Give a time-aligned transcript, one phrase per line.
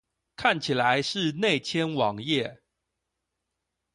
[0.35, 2.57] 看起來是內嵌網頁